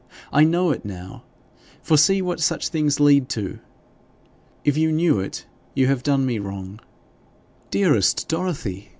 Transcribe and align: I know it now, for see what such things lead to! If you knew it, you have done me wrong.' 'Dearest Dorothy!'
I 0.33 0.43
know 0.45 0.71
it 0.71 0.83
now, 0.83 1.21
for 1.83 1.95
see 1.95 2.23
what 2.23 2.39
such 2.39 2.69
things 2.69 2.99
lead 2.99 3.29
to! 3.29 3.59
If 4.65 4.75
you 4.75 4.91
knew 4.91 5.19
it, 5.19 5.45
you 5.75 5.85
have 5.85 6.01
done 6.01 6.25
me 6.25 6.39
wrong.' 6.39 6.79
'Dearest 7.69 8.27
Dorothy!' 8.27 8.89